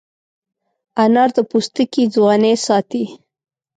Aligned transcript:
انار 1.03 1.29
د 1.35 1.37
پوستکي 1.49 2.03
ځوانۍ 2.15 2.53
ساتي. 2.65 3.03